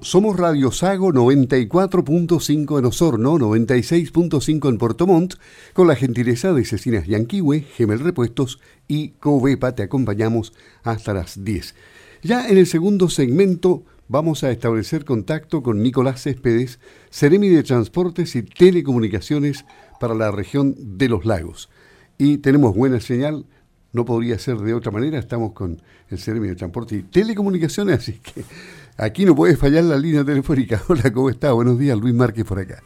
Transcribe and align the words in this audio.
Somos 0.00 0.36
Radio 0.36 0.70
Sago 0.70 1.12
94.5 1.12 2.78
en 2.78 2.84
Osorno, 2.84 3.36
96.5 3.36 4.68
en 4.68 4.78
Puerto 4.78 5.08
Montt, 5.08 5.34
con 5.72 5.88
la 5.88 5.96
gentileza 5.96 6.52
de 6.52 6.64
Cecinas 6.64 7.08
Yanquiwe, 7.08 7.62
Gemel 7.62 7.98
Repuestos 7.98 8.60
y 8.86 9.08
Covepa. 9.10 9.74
Te 9.74 9.82
acompañamos 9.82 10.52
hasta 10.84 11.14
las 11.14 11.44
10. 11.44 11.74
Ya 12.22 12.48
en 12.48 12.58
el 12.58 12.68
segundo 12.68 13.08
segmento 13.08 13.82
vamos 14.06 14.44
a 14.44 14.52
establecer 14.52 15.04
contacto 15.04 15.64
con 15.64 15.82
Nicolás 15.82 16.22
Céspedes, 16.22 16.78
Ceremi 17.10 17.48
de 17.48 17.64
Transportes 17.64 18.36
y 18.36 18.42
Telecomunicaciones 18.42 19.64
para 19.98 20.14
la 20.14 20.30
región 20.30 20.76
de 20.78 21.08
los 21.08 21.24
lagos. 21.24 21.70
Y 22.18 22.38
tenemos 22.38 22.76
buena 22.76 23.00
señal, 23.00 23.46
no 23.92 24.04
podría 24.04 24.38
ser 24.38 24.58
de 24.58 24.74
otra 24.74 24.92
manera, 24.92 25.18
estamos 25.18 25.52
con 25.52 25.82
el 26.08 26.18
Ceremi 26.18 26.46
de 26.46 26.54
Transporte 26.54 26.94
y 26.94 27.02
Telecomunicaciones, 27.02 27.98
así 27.98 28.12
que 28.12 28.44
Aquí 29.00 29.24
no 29.24 29.36
puede 29.36 29.56
fallar 29.56 29.84
la 29.84 29.96
línea 29.96 30.24
telefónica. 30.24 30.82
Hola, 30.88 31.12
¿cómo 31.12 31.30
está? 31.30 31.52
Buenos 31.52 31.78
días, 31.78 31.96
Luis 31.96 32.14
Márquez 32.14 32.44
por 32.44 32.58
acá. 32.58 32.82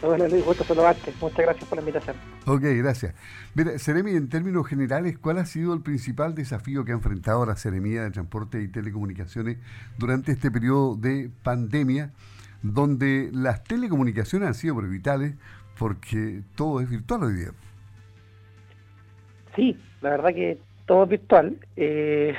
Hola 0.00 0.28
Luis, 0.28 0.44
gusto 0.44 0.62
saludarte. 0.62 1.12
Muchas 1.20 1.38
gracias 1.38 1.64
por 1.68 1.78
la 1.78 1.82
invitación. 1.82 2.14
Ok, 2.46 2.62
gracias. 2.62 3.14
Mira, 3.54 3.76
Ceremi, 3.76 4.12
en 4.12 4.28
términos 4.28 4.64
generales, 4.68 5.18
¿cuál 5.18 5.38
ha 5.38 5.44
sido 5.44 5.74
el 5.74 5.80
principal 5.80 6.36
desafío 6.36 6.84
que 6.84 6.92
ha 6.92 6.94
enfrentado 6.94 7.44
la 7.44 7.56
Seremía 7.56 8.04
de 8.04 8.12
Transporte 8.12 8.62
y 8.62 8.68
Telecomunicaciones 8.68 9.56
durante 9.98 10.30
este 10.30 10.52
periodo 10.52 10.94
de 10.94 11.30
pandemia, 11.42 12.12
donde 12.62 13.30
las 13.32 13.64
telecomunicaciones 13.64 14.46
han 14.46 14.54
sido 14.54 14.76
vitales 14.76 15.34
porque 15.76 16.42
todo 16.54 16.80
es 16.80 16.88
virtual 16.88 17.24
hoy 17.24 17.34
día? 17.34 17.50
Sí, 19.56 19.76
la 20.00 20.10
verdad 20.10 20.28
que 20.28 20.60
todo 20.86 21.02
es 21.02 21.10
virtual. 21.10 21.58
Eh, 21.74 22.36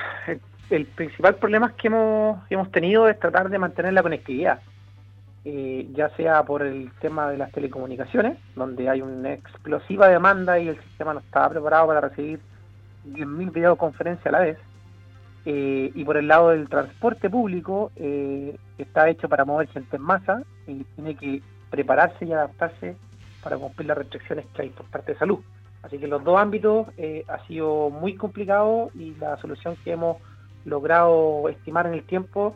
el 0.69 0.85
principal 0.85 1.35
problema 1.35 1.73
que 1.75 1.87
hemos, 1.87 2.39
hemos 2.49 2.71
tenido 2.71 3.07
es 3.07 3.19
tratar 3.19 3.49
de 3.49 3.59
mantener 3.59 3.93
la 3.93 4.03
conectividad, 4.03 4.59
eh, 5.45 5.87
ya 5.93 6.09
sea 6.09 6.43
por 6.43 6.61
el 6.61 6.91
tema 6.99 7.29
de 7.29 7.37
las 7.37 7.51
telecomunicaciones, 7.51 8.37
donde 8.55 8.89
hay 8.89 9.01
una 9.01 9.33
explosiva 9.33 10.07
demanda 10.07 10.59
y 10.59 10.67
el 10.67 10.81
sistema 10.81 11.13
no 11.13 11.21
estaba 11.21 11.49
preparado 11.49 11.87
para 11.87 12.01
recibir 12.01 12.39
10.000 13.07 13.53
videoconferencias 13.53 14.27
a 14.27 14.31
la 14.31 14.39
vez, 14.39 14.57
eh, 15.45 15.91
y 15.95 16.03
por 16.03 16.17
el 16.17 16.27
lado 16.27 16.49
del 16.49 16.67
transporte 16.67 17.29
público, 17.29 17.91
eh, 17.95 18.57
está 18.77 19.07
hecho 19.09 19.29
para 19.29 19.45
mover 19.45 19.69
gente 19.69 19.95
en 19.95 20.01
masa 20.01 20.43
y 20.67 20.83
tiene 20.95 21.15
que 21.15 21.41
prepararse 21.69 22.25
y 22.25 22.33
adaptarse 22.33 22.97
para 23.41 23.57
cumplir 23.57 23.87
las 23.87 23.97
restricciones 23.97 24.45
que 24.53 24.63
hay 24.63 24.69
por 24.69 24.85
parte 24.87 25.13
de 25.13 25.19
salud. 25.19 25.39
Así 25.83 25.99
que 25.99 26.07
los 26.07 26.21
dos 26.25 26.37
ámbitos 26.37 26.87
ha 27.29 27.47
sido 27.47 27.89
muy 27.89 28.15
complicado 28.15 28.89
y 28.93 29.15
la 29.15 29.37
solución 29.37 29.77
que 29.85 29.91
hemos 29.91 30.17
logrado 30.67 31.49
estimar 31.49 31.87
en 31.87 31.93
el 31.93 32.03
tiempo 32.03 32.55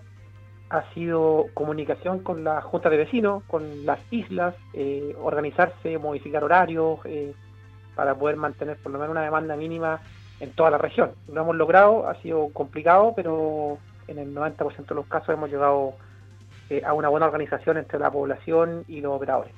ha 0.70 0.84
sido 0.94 1.48
comunicación 1.54 2.20
con 2.20 2.44
la 2.44 2.62
Junta 2.62 2.90
de 2.90 2.98
Vecinos, 2.98 3.44
con 3.48 3.86
las 3.86 4.00
islas, 4.12 4.56
eh, 4.74 5.16
organizarse, 5.22 5.98
modificar 5.98 6.44
horarios, 6.44 7.00
eh, 7.06 7.34
para 7.96 8.16
poder 8.16 8.38
mantener 8.38 8.78
por 8.78 8.92
lo 8.92 9.00
menos 9.00 9.12
una 9.12 9.24
demanda 9.24 9.56
mínima 9.56 10.00
en 10.40 10.52
toda 10.52 10.72
la 10.72 10.78
región. 10.78 11.12
Lo 11.32 11.42
hemos 11.42 11.56
logrado, 11.56 12.08
ha 12.08 12.16
sido 12.22 12.50
complicado, 12.54 13.14
pero 13.16 13.80
en 14.08 14.18
el 14.18 14.34
90% 14.34 14.88
de 14.88 14.96
los 14.96 15.06
casos 15.08 15.30
hemos 15.30 15.50
llegado 15.50 15.94
eh, 16.70 16.82
a 16.86 16.94
una 16.94 17.10
buena 17.10 17.26
organización 17.26 17.78
entre 17.78 18.00
la 18.00 18.10
población 18.10 18.86
y 18.88 19.02
los 19.02 19.14
operadores. 19.14 19.54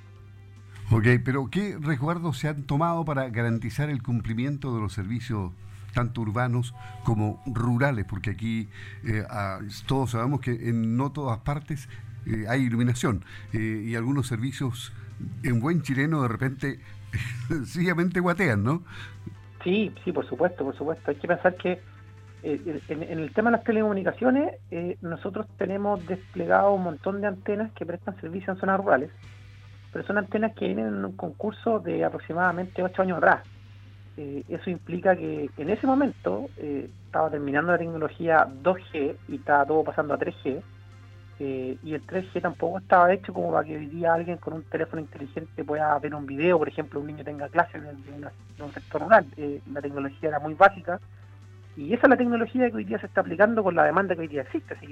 Ok, 0.91 1.05
pero 1.23 1.47
¿qué 1.51 1.77
resguardos 1.79 2.39
se 2.39 2.49
han 2.49 2.63
tomado 2.63 3.05
para 3.05 3.29
garantizar 3.29 3.89
el 3.89 4.01
cumplimiento 4.01 4.73
de 4.75 4.81
los 4.81 4.93
servicios 4.93 5.51
tanto 5.93 6.21
urbanos 6.21 6.73
como 7.03 7.41
rurales, 7.45 8.05
porque 8.05 8.31
aquí 8.31 8.69
eh, 9.07 9.23
todos 9.87 10.11
sabemos 10.11 10.41
que 10.41 10.51
en 10.51 10.97
no 10.97 11.11
todas 11.11 11.39
partes 11.39 11.87
eh, 12.25 12.45
hay 12.49 12.63
iluminación 12.63 13.23
eh, 13.53 13.83
y 13.85 13.95
algunos 13.95 14.27
servicios 14.27 14.93
en 15.43 15.59
buen 15.59 15.81
chileno 15.81 16.23
de 16.23 16.27
repente 16.27 16.79
sencillamente 17.47 18.19
guatean, 18.19 18.63
¿no? 18.63 18.83
Sí, 19.63 19.93
sí, 20.03 20.11
por 20.11 20.27
supuesto, 20.27 20.65
por 20.65 20.75
supuesto. 20.75 21.11
Hay 21.11 21.15
que 21.15 21.27
pensar 21.27 21.55
que 21.55 21.79
en, 22.43 23.03
el 23.03 23.31
tema 23.31 23.49
de 23.49 23.57
las 23.57 23.63
telecomunicaciones, 23.63 24.55
nosotros 25.01 25.47
tenemos 25.57 26.05
desplegado 26.05 26.73
un 26.73 26.83
montón 26.83 27.21
de 27.21 27.27
antenas 27.27 27.71
que 27.71 27.85
prestan 27.85 28.19
servicio 28.19 28.51
en 28.51 28.59
zonas 28.59 28.77
rurales, 28.77 29.09
pero 29.93 30.05
son 30.05 30.17
antenas 30.17 30.53
que 30.53 30.65
vienen 30.65 30.87
en 30.87 31.05
un 31.05 31.15
concurso 31.15 31.79
de 31.79 32.03
aproximadamente 32.03 32.83
8 32.83 33.01
años 33.03 33.19
atrás. 33.19 33.43
Eh, 34.15 34.43
eso 34.47 34.69
implica 34.69 35.15
que 35.15 35.49
en 35.57 35.69
ese 35.69 35.87
momento 35.87 36.49
eh, 36.57 36.89
estaba 37.05 37.31
terminando 37.31 37.71
la 37.71 37.79
tecnología 37.79 38.47
2G 38.63 39.15
y 39.27 39.35
estaba 39.35 39.65
todo 39.65 39.83
pasando 39.83 40.13
a 40.13 40.19
3G. 40.19 40.61
Eh, 41.39 41.77
y 41.83 41.93
el 41.95 42.05
3G 42.05 42.41
tampoco 42.41 42.77
estaba 42.77 43.11
hecho 43.11 43.33
como 43.33 43.51
para 43.51 43.65
que 43.65 43.75
hoy 43.75 43.87
día 43.87 44.13
alguien 44.13 44.37
con 44.37 44.53
un 44.53 44.63
teléfono 44.63 45.01
inteligente 45.01 45.63
pueda 45.63 45.97
ver 45.97 46.13
un 46.13 46.27
video, 46.27 46.59
por 46.59 46.67
ejemplo, 46.69 46.99
un 46.99 47.07
niño 47.07 47.23
tenga 47.23 47.49
clases 47.49 47.81
en, 47.83 48.63
un 48.63 48.71
sector 48.71 49.01
rural. 49.01 49.25
la 49.71 49.81
tecnología 49.81 50.29
era 50.29 50.39
muy 50.39 50.53
básica 50.53 50.99
y 51.75 51.91
esa 51.91 52.03
es 52.03 52.09
la 52.11 52.17
tecnología 52.17 52.69
que 52.69 52.77
hoy 52.77 52.83
día 52.83 52.99
se 52.99 53.07
está 53.07 53.21
aplicando 53.21 53.63
con 53.63 53.75
la 53.75 53.83
demanda 53.83 54.13
que 54.13 54.21
hoy 54.21 54.27
día 54.27 54.43
existe. 54.43 54.75
Así 54.75 54.85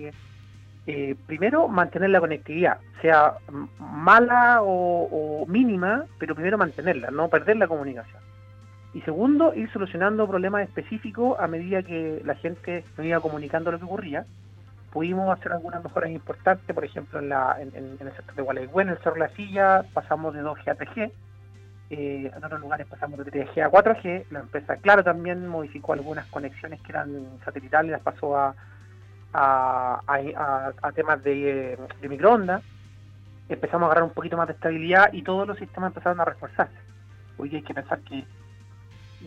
que, 0.86 1.16
primero, 1.28 1.68
mantener 1.68 2.10
la 2.10 2.20
conectividad, 2.20 2.80
sea 3.04 3.36
mala 3.78 4.62
o 4.64 5.46
mínima, 5.48 6.06
pero 6.18 6.34
primero 6.34 6.58
mantenerla, 6.58 7.12
no 7.12 7.30
perder 7.30 7.58
la 7.58 7.68
comunicación. 7.68 8.31
Y 8.94 9.02
segundo, 9.02 9.54
ir 9.54 9.72
solucionando 9.72 10.28
problemas 10.28 10.64
específicos 10.64 11.40
a 11.40 11.48
medida 11.48 11.82
que 11.82 12.22
la 12.26 12.36
gente 12.36 12.84
nos 12.98 13.06
iba 13.08 13.22
comunicando 13.22 13.72
lo 13.72 13.80
que 13.80 13.86
ocurría. 13.86 14.26
Pudimos 14.92 15.32
hacer 15.32 15.54
algunas 15.54 15.82
mejoras 15.82 16.12
importantes, 16.12 16.76
por 16.76 16.84
ejemplo, 16.84 17.20
en, 17.20 17.32
el 17.74 17.98
sector 18.16 18.36
de 18.36 18.42
Gualeguay, 18.42 18.88
en 18.88 18.92
el 18.92 18.98
Cerro 18.98 19.14
de 19.14 19.20
la 19.22 19.30
Silla, 19.30 19.86
pasamos 19.94 20.34
de 20.34 20.44
2G 20.44 20.68
a 20.68 20.76
3G. 20.76 21.12
Eh, 21.92 22.32
en 22.36 22.44
otros 22.44 22.60
lugares 22.60 22.88
pasamos 22.88 23.20
de 23.20 23.32
3G 23.32 23.64
a 23.64 23.72
4G. 23.72 24.26
La 24.32 24.42
empresa 24.42 24.76
Claro 24.78 25.04
también 25.04 25.48
modificó 25.48 25.94
algunas 25.94 26.26
conexiones 26.28 26.82
que 26.82 26.92
eran 26.92 27.40
satelitales, 27.46 27.92
las 27.92 28.02
pasó 28.02 28.38
a, 28.38 28.54
a, 29.34 30.92
temas 30.94 31.24
de 31.24 31.78
microondas. 32.02 32.62
Empezamos 33.48 33.84
a 33.84 33.86
agarrar 33.88 34.04
un 34.04 34.14
poquito 34.14 34.36
más 34.36 34.48
de 34.48 34.54
estabilidad 34.54 35.14
y 35.14 35.22
todos 35.22 35.48
los 35.48 35.58
sistemas 35.58 35.92
empezaron 35.92 36.20
a 36.20 36.26
reforzarse. 36.26 36.76
Hoy 37.38 37.56
hay 37.56 37.62
que 37.62 37.74
pensar 37.74 38.00
que 38.02 38.26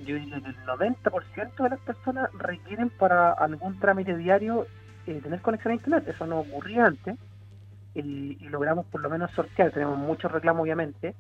yo 0.05 0.17
diría 0.17 0.41
que 0.41 0.49
el 0.49 0.57
90% 0.67 1.63
de 1.63 1.69
las 1.71 1.81
personas 1.81 2.33
requieren 2.33 2.91
para 2.91 3.33
algún 3.33 3.79
trámite 3.79 4.17
diario 4.17 4.67
eh, 5.07 5.21
tener 5.23 5.41
conexión 5.41 5.73
a 5.73 5.75
internet. 5.75 6.09
Eso 6.09 6.27
no 6.27 6.41
ocurría 6.41 6.87
antes 6.87 7.17
y, 7.95 8.37
logramos 8.49 8.87
por 8.87 9.01
lo 9.01 9.11
menos 9.11 9.31
sortear. 9.33 9.71
Tenemos 9.71 9.99
muchos 9.99 10.31
reclamos, 10.33 10.63
obviamente, 10.63 11.15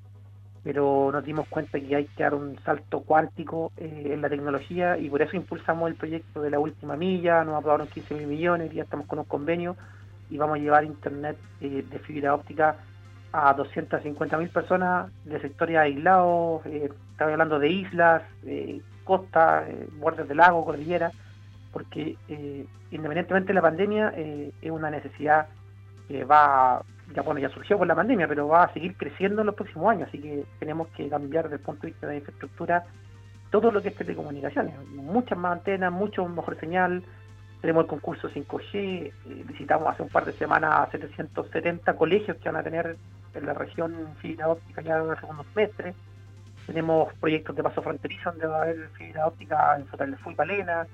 pero 0.62 1.10
nos 1.12 1.24
dimos 1.24 1.46
cuenta 1.48 1.78
que 1.78 1.94
hay 1.94 2.06
que 2.06 2.22
dar 2.22 2.34
un 2.34 2.58
salto 2.64 3.00
cuántico 3.00 3.72
eh, 3.76 4.10
en 4.12 4.22
la 4.22 4.28
tecnología 4.28 4.98
y 4.98 5.08
por 5.08 5.22
eso 5.22 5.36
impulsamos 5.36 5.88
el 5.88 5.96
proyecto 5.96 6.42
de 6.42 6.50
la 6.50 6.58
última 6.58 6.96
milla. 6.96 7.44
Nos 7.44 7.56
aprobaron 7.56 7.86
15 7.88 8.14
mil 8.14 8.26
millones, 8.26 8.72
ya 8.72 8.82
estamos 8.82 9.06
con 9.06 9.18
un 9.18 9.24
convenio 9.24 9.76
y 10.30 10.38
vamos 10.38 10.56
a 10.56 10.60
llevar 10.60 10.84
internet 10.84 11.36
eh, 11.60 11.84
de 11.88 11.98
fibra 12.00 12.34
óptica 12.34 12.76
a 13.36 13.52
250 13.52 14.38
mil 14.38 14.48
personas 14.48 15.10
de 15.24 15.40
sectores 15.40 15.76
aislados, 15.76 16.64
eh, 16.66 16.88
estaba 17.10 17.32
hablando 17.32 17.58
de 17.58 17.68
islas, 17.68 18.22
eh, 18.46 18.80
costas, 19.02 19.68
eh, 19.68 19.88
bordes 19.98 20.28
del 20.28 20.36
lago, 20.36 20.64
cordillera, 20.64 21.10
porque 21.72 22.16
eh, 22.28 22.64
independientemente 22.92 23.48
de 23.48 23.54
la 23.54 23.60
pandemia 23.60 24.14
es 24.16 24.70
una 24.70 24.88
necesidad 24.88 25.48
que 26.06 26.24
va, 26.24 26.80
ya 27.12 27.22
bueno, 27.22 27.40
ya 27.40 27.48
surgió 27.48 27.76
por 27.76 27.88
la 27.88 27.96
pandemia, 27.96 28.28
pero 28.28 28.46
va 28.46 28.64
a 28.64 28.72
seguir 28.72 28.96
creciendo 28.96 29.40
en 29.40 29.46
los 29.46 29.56
próximos 29.56 29.90
años, 29.90 30.08
así 30.08 30.20
que 30.20 30.44
tenemos 30.60 30.86
que 30.96 31.08
cambiar 31.08 31.44
desde 31.44 31.56
el 31.56 31.62
punto 31.62 31.82
de 31.82 31.88
vista 31.88 32.06
de 32.06 32.18
infraestructura 32.18 32.84
todo 33.50 33.72
lo 33.72 33.82
que 33.82 33.88
es 33.88 33.96
telecomunicaciones, 33.96 34.74
muchas 34.90 35.36
más 35.36 35.58
antenas, 35.58 35.90
mucho 35.92 36.24
mejor 36.28 36.58
señal, 36.60 37.02
tenemos 37.60 37.82
el 37.84 37.88
concurso 37.88 38.28
5G, 38.28 39.12
visitamos 39.46 39.88
hace 39.88 40.04
un 40.04 40.08
par 40.08 40.24
de 40.24 40.34
semanas 40.34 40.88
a 40.88 40.90
770 40.92 41.96
colegios 41.96 42.36
que 42.36 42.48
van 42.48 42.60
a 42.60 42.62
tener 42.62 42.96
en 43.34 43.46
la 43.46 43.54
región 43.54 43.94
fibra 44.20 44.48
óptica 44.48 44.82
ya 44.82 44.98
en 44.98 45.10
el 45.10 45.20
segundo 45.20 45.44
semestre. 45.52 45.94
Tenemos 46.66 47.12
proyectos 47.14 47.54
de 47.56 47.62
paso 47.62 47.82
fronterizo 47.82 48.30
donde 48.30 48.46
va 48.46 48.58
a 48.58 48.62
haber 48.62 48.88
fibra 48.96 49.26
óptica 49.26 49.76
en 49.76 49.90
Sotalefú 49.90 50.30
y 50.30 50.34
Palena. 50.34 50.86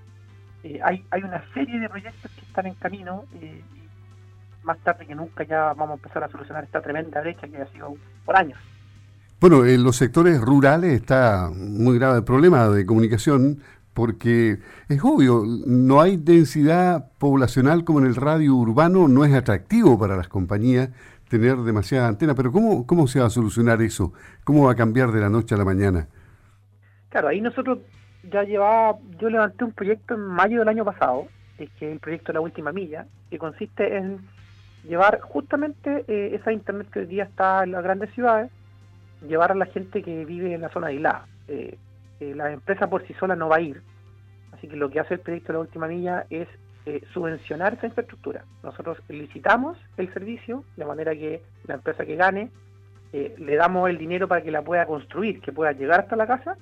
Eh, 0.63 0.81
hay, 0.83 1.05
hay 1.11 1.23
una 1.23 1.43
serie 1.55 1.79
de 1.79 1.89
proyectos 1.89 2.31
que 2.33 2.41
están 2.41 2.67
en 2.67 2.75
camino 2.75 3.25
eh, 3.41 3.63
y 3.75 4.67
más 4.67 4.79
tarde 4.81 5.07
que 5.07 5.15
nunca 5.15 5.45
ya 5.45 5.73
vamos 5.73 5.91
a 5.91 5.95
empezar 5.95 6.25
a 6.25 6.29
solucionar 6.29 6.65
esta 6.65 6.83
tremenda 6.83 7.21
brecha 7.21 7.49
que 7.49 7.59
ha 7.59 7.67
sido 7.67 7.95
por 8.25 8.37
años. 8.37 8.59
Bueno, 9.41 9.65
en 9.65 9.83
los 9.83 9.97
sectores 9.97 10.39
rurales 10.41 10.93
está 10.93 11.51
muy 11.55 11.99
grave 11.99 12.19
el 12.19 12.25
problema 12.25 12.69
de 12.69 12.85
comunicación 12.85 13.63
porque 13.95 14.59
es 14.89 15.01
obvio, 15.03 15.45
no 15.67 16.01
hay 16.01 16.17
densidad 16.17 17.11
poblacional 17.19 17.85
como 17.85 18.01
en 18.01 18.07
el 18.07 18.17
radio 18.17 18.55
urbano, 18.55 19.09
no 19.09 19.25
es 19.25 19.35
atractivo 19.35 19.99
para 19.99 20.17
las 20.17 20.29
compañías 20.29 20.91
tener 21.31 21.57
demasiada 21.59 22.09
antena, 22.09 22.35
pero 22.35 22.51
¿cómo, 22.51 22.85
¿cómo 22.87 23.07
se 23.07 23.21
va 23.21 23.27
a 23.27 23.31
solucionar 23.31 23.81
eso? 23.81 24.13
¿Cómo 24.43 24.67
va 24.67 24.73
a 24.73 24.75
cambiar 24.75 25.13
de 25.13 25.21
la 25.21 25.31
noche 25.31 25.55
a 25.55 25.59
la 25.59 25.65
mañana? 25.65 26.09
Claro, 27.09 27.29
ahí 27.29 27.41
nosotros 27.41 27.79
ya 28.25 28.43
llevaba, 28.43 28.99
yo 29.21 29.31
levanté 29.31 29.65
un 29.65 29.73
proyecto 29.73 30.15
en 30.15 30.23
mayo 30.23 30.59
del 30.59 30.69
año 30.69 30.85
pasado, 30.85 31.29
que 31.57 31.67
es 31.67 31.83
el 31.83 32.01
proyecto 32.01 32.33
la 32.33 32.41
última 32.41 32.73
milla, 32.73 33.07
que 33.31 33.39
consiste 33.39 33.97
en 33.97 34.19
llevar 34.83 35.21
justamente 35.21 36.05
esa 36.35 36.53
internet 36.53 36.89
que 36.91 37.01
hoy 37.01 37.07
día 37.07 37.25
está 37.25 37.63
en 37.63 37.73
las 37.73 37.85
grandes 37.85 38.13
ciudades, 38.13 38.51
llevar 39.27 39.53
a 39.53 39.55
la 39.55 39.67
gente 39.67 40.03
que 40.03 40.25
vive 40.25 40.53
en 40.53 40.63
la 40.63 40.71
zona 40.71 40.89
aislada. 40.89 41.29
la 42.19 42.53
empresa 42.53 42.89
por 42.89 43.07
sí 43.07 43.15
sola 43.21 43.37
no 43.37 43.49
va 43.49 43.57
a 43.57 43.61
ir, 43.61 43.83
así 44.53 44.67
que 44.67 44.77
lo 44.77 44.91
que 44.91 44.99
hace 44.99 45.15
el 45.15 45.21
proyecto 45.21 45.53
la 45.53 45.61
última 45.61 45.87
milla 45.87 46.27
es 46.29 46.49
subvencionar 47.13 47.75
esa 47.75 47.87
infraestructura. 47.87 48.45
Nosotros 48.63 48.99
licitamos 49.09 49.79
el 49.97 50.13
servicio 50.13 50.65
de 50.77 50.85
manera 50.85 51.15
que 51.15 51.43
la 51.67 51.75
empresa 51.75 52.05
que 52.05 52.17
gane 52.17 52.51
eh, 53.13 53.35
le 53.39 53.57
damos 53.57 53.91
el 53.91 53.99
dinero 53.99 54.29
para 54.29 54.43
que 54.43 54.53
la 54.53 54.63
pueda 54.63 54.87
construir, 54.87 55.41
que 55.41 55.53
pueda 55.53 55.73
llegar 55.73 56.01
hasta 56.01 56.15
la 56.15 56.27
casa 56.27 56.57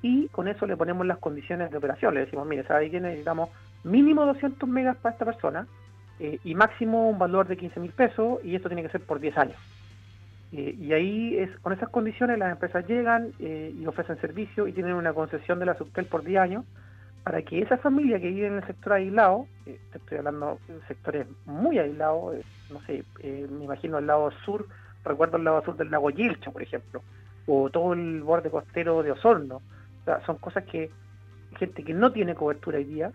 y 0.00 0.28
con 0.28 0.48
eso 0.48 0.66
le 0.66 0.76
ponemos 0.76 1.06
las 1.06 1.18
condiciones 1.18 1.70
de 1.70 1.76
operación. 1.76 2.14
Le 2.14 2.20
decimos, 2.20 2.46
mire, 2.46 2.64
¿sabe 2.64 2.90
qué? 2.90 2.98
Necesitamos 2.98 3.50
mínimo 3.84 4.24
200 4.24 4.68
megas 4.68 4.96
para 4.96 5.12
esta 5.12 5.26
persona 5.26 5.66
eh, 6.18 6.38
y 6.44 6.54
máximo 6.54 7.08
un 7.10 7.18
valor 7.18 7.46
de 7.46 7.56
15 7.56 7.80
mil 7.80 7.92
pesos 7.92 8.38
y 8.42 8.54
esto 8.54 8.68
tiene 8.68 8.82
que 8.82 8.88
ser 8.88 9.02
por 9.02 9.20
10 9.20 9.36
años. 9.36 9.56
Eh, 10.52 10.76
y 10.78 10.92
ahí 10.92 11.36
es 11.36 11.50
con 11.60 11.72
esas 11.72 11.90
condiciones 11.90 12.38
las 12.38 12.52
empresas 12.52 12.86
llegan 12.86 13.32
y 13.38 13.86
ofrecen 13.86 14.20
servicio 14.20 14.66
y 14.66 14.72
tienen 14.72 14.94
una 14.94 15.12
concesión 15.12 15.58
de 15.58 15.66
la 15.66 15.74
Subtel 15.74 16.06
por 16.06 16.24
10 16.24 16.40
años 16.40 16.64
para 17.24 17.42
que 17.42 17.60
esa 17.60 17.78
familia 17.78 18.20
que 18.20 18.30
vive 18.30 18.46
en 18.46 18.56
el 18.56 18.66
sector 18.66 18.94
aislado, 18.94 19.46
estoy 19.66 20.18
hablando 20.18 20.58
de 20.66 20.80
sectores 20.88 21.26
muy 21.46 21.78
aislados, 21.78 22.36
no 22.70 22.80
sé, 22.86 23.04
me 23.22 23.64
imagino 23.64 23.98
el 23.98 24.06
lado 24.06 24.30
sur 24.44 24.66
recuerdo 25.04 25.36
el 25.36 25.44
lado 25.44 25.62
sur 25.62 25.76
del 25.76 25.90
lago 25.90 26.10
Yilcho, 26.10 26.52
por 26.52 26.62
ejemplo, 26.62 27.02
o 27.46 27.70
todo 27.70 27.92
el 27.92 28.22
borde 28.22 28.50
costero 28.50 29.02
de 29.02 29.12
Osorno. 29.12 29.56
O 29.56 30.04
sea, 30.04 30.24
son 30.26 30.36
cosas 30.38 30.64
que 30.64 30.90
gente 31.58 31.84
que 31.84 31.94
no 31.94 32.12
tiene 32.12 32.34
cobertura 32.34 32.78
hoy 32.78 32.84
día, 32.84 33.12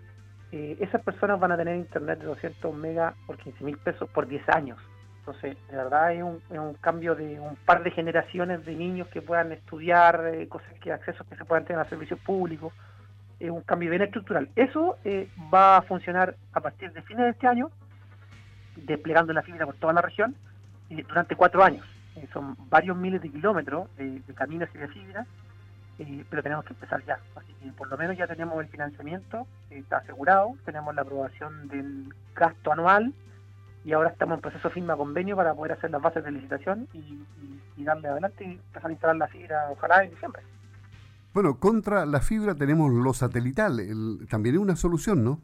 eh, 0.51 0.77
esas 0.79 1.01
personas 1.01 1.39
van 1.39 1.51
a 1.51 1.57
tener 1.57 1.75
internet 1.75 2.19
de 2.19 2.27
200 2.27 2.73
megas 2.75 3.15
por 3.25 3.37
15 3.37 3.63
mil 3.63 3.77
pesos 3.77 4.09
por 4.09 4.27
10 4.27 4.47
años. 4.49 4.77
Entonces, 5.19 5.57
de 5.69 5.75
verdad 5.75 6.13
es 6.13 6.23
un, 6.23 6.41
es 6.49 6.57
un, 6.57 6.73
cambio 6.75 7.13
de 7.13 7.37
un 7.37 7.57
par 7.57 7.83
de 7.83 7.91
generaciones 7.91 8.65
de 8.65 8.73
niños 8.73 9.09
que 9.09 9.21
puedan 9.21 9.51
estudiar, 9.51 10.31
eh, 10.33 10.47
cosas 10.47 10.73
que 10.79 10.93
accesos 10.93 11.27
que 11.27 11.35
se 11.35 11.43
puedan 11.43 11.65
tener 11.65 11.81
a 11.81 11.89
servicios 11.89 12.19
públicos. 12.21 12.71
Es 13.39 13.49
un 13.49 13.61
cambio 13.61 13.89
bien 13.89 14.01
estructural. 14.01 14.49
Eso 14.55 14.97
eh, 15.03 15.29
va 15.53 15.77
a 15.77 15.81
funcionar 15.83 16.35
a 16.53 16.61
partir 16.61 16.91
de 16.91 17.01
fines 17.03 17.25
de 17.25 17.29
este 17.31 17.47
año, 17.47 17.69
desplegando 18.75 19.33
la 19.33 19.43
fibra 19.43 19.65
por 19.65 19.75
toda 19.75 19.93
la 19.93 20.01
región 20.01 20.35
eh, 20.89 21.03
durante 21.07 21.35
cuatro 21.35 21.63
años. 21.63 21.85
Eh, 22.17 22.27
son 22.33 22.55
varios 22.69 22.97
miles 22.97 23.21
de 23.21 23.29
kilómetros 23.29 23.95
de, 23.97 24.21
caminos 24.33 24.69
y 24.73 24.77
de 24.77 24.87
fibra, 24.87 25.25
eh, 25.99 26.25
pero 26.29 26.41
tenemos 26.41 26.65
que 26.65 26.73
empezar 26.73 27.03
ya. 27.05 27.19
Así 27.35 27.53
que 27.61 27.71
por 27.71 27.87
lo 27.89 27.97
menos 27.97 28.17
ya 28.17 28.27
tenemos 28.27 28.59
el 28.59 28.67
financiamiento, 28.69 29.45
está 29.69 29.97
asegurado, 29.97 30.55
tenemos 30.65 30.95
la 30.95 31.03
aprobación 31.03 31.67
del 31.67 32.13
gasto 32.35 32.71
anual 32.71 33.13
y 33.85 33.93
ahora 33.93 34.09
estamos 34.09 34.35
en 34.35 34.41
proceso 34.41 34.69
firma 34.69 34.95
convenio 34.95 35.35
para 35.35 35.53
poder 35.53 35.73
hacer 35.73 35.91
las 35.91 36.01
bases 36.01 36.23
de 36.23 36.31
licitación 36.31 36.87
y, 36.93 37.23
darle 37.83 38.09
adelante 38.09 38.43
y 38.43 38.51
empezar 38.51 38.89
a 38.89 38.91
instalar 38.91 39.15
la 39.15 39.27
fibra, 39.29 39.69
ojalá 39.69 40.03
en 40.03 40.09
diciembre. 40.09 40.41
Bueno, 41.37 41.59
contra 41.59 42.07
la 42.07 42.19
fibra 42.19 42.55
tenemos 42.55 42.91
lo 42.91 43.13
satelital, 43.13 43.79
también 44.27 44.55
es 44.55 44.59
una 44.59 44.75
solución, 44.75 45.23
¿no? 45.23 45.39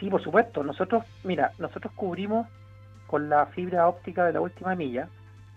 Sí, 0.00 0.10
por 0.10 0.20
supuesto. 0.20 0.64
Nosotros, 0.64 1.04
mira, 1.22 1.52
nosotros 1.60 1.92
cubrimos 1.94 2.48
con 3.06 3.28
la 3.28 3.46
fibra 3.46 3.86
óptica 3.86 4.24
de 4.24 4.32
la 4.32 4.40
última 4.40 4.74
milla, 4.74 5.08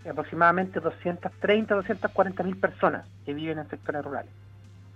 aproximadamente 0.08 0.80
230, 0.80 1.74
240 1.74 2.44
mil 2.44 2.58
personas 2.58 3.08
que 3.26 3.34
viven 3.34 3.58
en 3.58 3.68
sectores 3.72 4.06
rurales. 4.06 4.32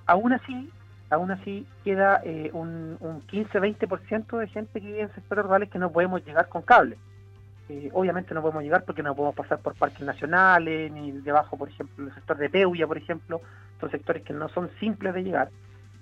Aún 0.05 0.31
así, 0.33 0.69
aún 1.09 1.31
así 1.31 1.65
queda 1.83 2.21
eh, 2.23 2.51
un, 2.53 2.97
un 2.99 3.25
15-20% 3.25 4.37
de 4.37 4.47
gente 4.49 4.79
que 4.79 4.85
vive 4.85 5.01
en 5.01 5.13
sectores 5.15 5.45
rurales 5.45 5.71
que 5.71 5.79
no 5.79 5.91
podemos 5.91 6.23
llegar 6.23 6.47
con 6.47 6.61
cable. 6.61 6.99
Eh, 7.69 7.89
obviamente 7.93 8.33
no 8.33 8.41
podemos 8.41 8.63
llegar 8.63 8.83
porque 8.85 9.03
no 9.03 9.15
podemos 9.15 9.35
pasar 9.35 9.59
por 9.59 9.75
parques 9.75 10.01
nacionales, 10.01 10.91
ni 10.91 11.11
debajo, 11.11 11.57
por 11.57 11.69
ejemplo, 11.69 12.07
el 12.07 12.13
sector 12.13 12.37
de 12.37 12.49
Peuya, 12.49 12.87
por 12.87 12.97
ejemplo, 12.97 13.41
son 13.79 13.91
sectores 13.91 14.23
que 14.23 14.33
no 14.33 14.49
son 14.49 14.69
simples 14.79 15.13
de 15.13 15.23
llegar. 15.23 15.49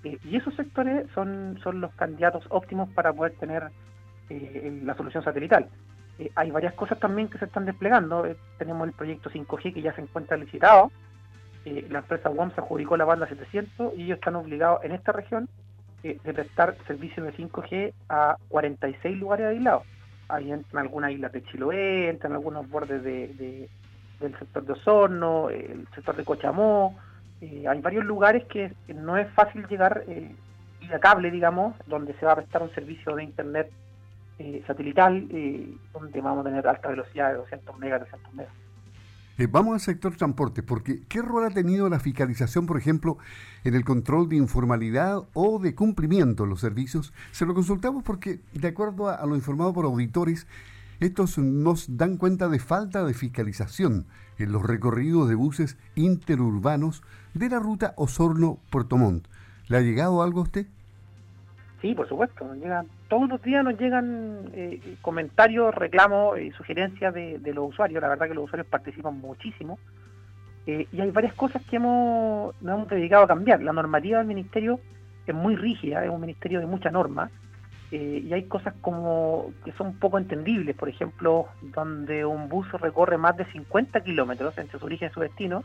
Eh, 0.04 0.18
y 0.24 0.36
esos 0.36 0.54
sectores 0.54 1.06
son, 1.14 1.58
son 1.62 1.80
los 1.80 1.92
candidatos 1.94 2.44
óptimos 2.50 2.88
para 2.90 3.12
poder 3.12 3.32
tener 3.32 3.70
la 4.28 4.96
solución 4.96 5.22
satelital. 5.22 5.68
Eh, 6.18 6.30
hay 6.34 6.50
varias 6.50 6.74
cosas 6.74 6.98
también 6.98 7.28
que 7.28 7.38
se 7.38 7.44
están 7.44 7.66
desplegando. 7.66 8.26
Eh, 8.26 8.36
tenemos 8.58 8.86
el 8.86 8.94
proyecto 8.94 9.30
5G 9.30 9.74
que 9.74 9.82
ya 9.82 9.94
se 9.94 10.00
encuentra 10.00 10.36
licitado. 10.36 10.90
Eh, 11.64 11.86
la 11.90 11.98
empresa 11.98 12.30
WOM 12.30 12.54
se 12.54 12.60
adjudicó 12.60 12.96
la 12.96 13.04
banda 13.04 13.28
700 13.28 13.94
y 13.96 14.04
ellos 14.04 14.18
están 14.18 14.36
obligados 14.36 14.84
en 14.84 14.92
esta 14.92 15.12
región 15.12 15.48
de 16.02 16.32
prestar 16.32 16.76
servicios 16.86 17.26
de 17.26 17.32
5G 17.32 17.92
a 18.08 18.36
46 18.48 19.18
lugares 19.18 19.46
aislados. 19.46 19.82
Ahí 20.28 20.50
entran 20.50 20.84
algunas 20.84 21.12
islas 21.12 21.32
de 21.32 21.44
Chiloé, 21.44 22.08
entran 22.08 22.32
algunos 22.32 22.68
bordes 22.68 23.02
de, 23.02 23.68
del 24.20 24.38
sector 24.38 24.64
de 24.64 24.72
Osorno, 24.72 25.50
el 25.50 25.86
sector 25.94 26.16
de 26.16 26.24
Cochamó. 26.24 26.98
hay 27.40 27.80
varios 27.80 28.04
lugares 28.04 28.44
que 28.46 28.72
no 28.88 29.16
es 29.16 29.30
fácil 29.34 29.66
llegar 29.68 30.04
vía 30.80 30.98
cable, 30.98 31.30
digamos, 31.30 31.74
donde 31.86 32.14
se 32.14 32.26
va 32.26 32.32
a 32.32 32.36
prestar 32.36 32.62
un 32.62 32.74
servicio 32.74 33.14
de 33.14 33.24
Internet 33.24 33.70
eh, 34.38 34.62
satelital, 34.66 35.26
eh, 35.30 35.74
donde 35.94 36.20
vamos 36.20 36.44
a 36.44 36.48
tener 36.50 36.68
alta 36.68 36.88
velocidad 36.88 37.30
de 37.30 37.38
200 37.38 37.78
megas, 37.78 38.00
300 38.02 38.34
megas. 38.34 38.52
Eh, 39.38 39.48
vamos 39.50 39.74
al 39.74 39.80
sector 39.80 40.16
transporte, 40.16 40.62
porque 40.62 41.02
¿qué 41.08 41.20
rol 41.20 41.44
ha 41.44 41.50
tenido 41.50 41.90
la 41.90 42.00
fiscalización, 42.00 42.64
por 42.64 42.78
ejemplo, 42.78 43.18
en 43.64 43.74
el 43.74 43.84
control 43.84 44.30
de 44.30 44.36
informalidad 44.36 45.24
o 45.34 45.58
de 45.58 45.74
cumplimiento 45.74 46.44
de 46.44 46.48
los 46.48 46.60
servicios? 46.60 47.12
Se 47.32 47.44
lo 47.44 47.52
consultamos 47.52 48.02
porque, 48.02 48.40
de 48.54 48.68
acuerdo 48.68 49.10
a, 49.10 49.24
lo 49.26 49.36
informado 49.36 49.74
por 49.74 49.84
auditores, 49.84 50.46
estos 51.00 51.36
nos 51.36 51.98
dan 51.98 52.16
cuenta 52.16 52.48
de 52.48 52.58
falta 52.58 53.04
de 53.04 53.12
fiscalización 53.12 54.06
en 54.38 54.52
los 54.52 54.62
recorridos 54.62 55.28
de 55.28 55.34
buses 55.34 55.76
interurbanos 55.94 57.02
de 57.34 57.50
la 57.50 57.58
ruta 57.58 57.92
Osorno-Puerto 57.98 58.96
Montt. 58.96 59.26
¿Le 59.68 59.76
ha 59.76 59.82
llegado 59.82 60.22
algo 60.22 60.40
a 60.40 60.44
usted? 60.44 60.66
Sí, 61.80 61.94
por 61.94 62.08
supuesto, 62.08 62.46
todos 63.08 63.28
los 63.28 63.42
días 63.42 63.62
nos 63.62 63.78
llegan 63.78 64.50
eh, 64.54 64.96
comentarios, 65.02 65.74
reclamos 65.74 66.40
y 66.40 66.50
sugerencias 66.52 67.12
de, 67.12 67.52
los 67.54 67.68
usuarios. 67.68 68.00
La 68.00 68.08
verdad 68.08 68.28
que 68.28 68.34
los 68.34 68.44
usuarios 68.44 68.66
participan 68.66 69.20
muchísimo. 69.20 69.78
Eh, 70.66 70.88
y 70.90 71.00
hay 71.00 71.10
varias 71.10 71.34
cosas 71.34 71.62
que 71.68 71.76
hemos, 71.76 72.60
nos 72.62 72.74
hemos 72.76 72.88
dedicado 72.88 73.24
a 73.24 73.28
cambiar. 73.28 73.62
La 73.62 73.72
normativa 73.72 74.18
del 74.18 74.26
ministerio 74.26 74.80
es 75.26 75.34
muy 75.34 75.54
rígida, 75.54 76.02
es 76.02 76.10
un 76.10 76.20
ministerio 76.20 76.60
de 76.60 76.66
mucha 76.66 76.90
norma. 76.90 77.30
Eh, 77.92 78.22
y 78.24 78.32
hay 78.32 78.44
cosas 78.44 78.74
como 78.80 79.52
que 79.64 79.72
son 79.72 79.98
poco 79.98 80.16
entendibles. 80.16 80.74
Por 80.76 80.88
ejemplo, 80.88 81.46
donde 81.60 82.24
un 82.24 82.48
bus 82.48 82.72
recorre 82.72 83.18
más 83.18 83.36
de 83.36 83.44
50 83.52 84.00
kilómetros 84.00 84.56
entre 84.56 84.78
su 84.78 84.86
origen 84.86 85.10
y 85.10 85.14
su 85.14 85.20
destino, 85.20 85.62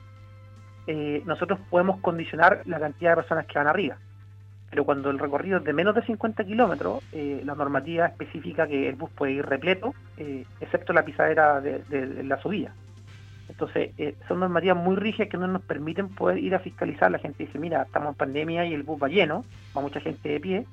nosotros 1.26 1.58
podemos 1.70 2.02
condicionar 2.02 2.64
la 2.66 2.78
cantidad 2.78 3.12
de 3.12 3.16
personas 3.16 3.46
que 3.46 3.58
van 3.58 3.68
arriba 3.68 3.98
pero 4.72 4.86
cuando 4.86 5.10
el 5.10 5.20
recorrido 5.20 5.58
es 5.58 5.66
de 5.66 5.74
menos 5.74 5.94
de 5.94 6.02
50 6.02 6.46
kilómetros, 6.46 7.04
eh, 7.12 7.42
la 7.44 7.56
normativa 7.56 8.06
especifica 8.06 8.66
que 8.68 8.88
el 8.88 8.96
bus 8.96 9.12
puede 9.12 9.34
ir 9.34 9.46
repleto, 9.46 9.94
eh, 10.18 10.46
excepto 10.62 10.94
la 10.94 11.04
pisadera 11.04 11.60
de, 11.60 12.24
la 12.24 12.42
subida. 12.42 12.74
Entonces, 13.50 13.92
eh, 13.98 14.16
son 14.30 14.40
normativas 14.40 14.78
muy 14.78 14.96
rígidas 14.96 15.28
que 15.28 15.38
no 15.38 15.46
nos 15.46 15.62
permiten 15.64 16.08
poder 16.08 16.38
ir 16.38 16.56
a 16.56 16.60
fiscalizar. 16.60 17.12
La 17.12 17.20
gente 17.20 17.44
dice, 17.44 17.60
mira, 17.60 17.82
estamos 17.82 18.12
en 18.12 18.16
pandemia 18.16 18.66
y 18.66 18.74
el 18.74 18.84
bus 18.84 18.98
va 19.04 19.10
lleno, 19.10 19.44
va 19.76 19.82
mucha 19.82 20.00
gente 20.00 20.30
de 20.30 20.40
pie. 20.40 20.66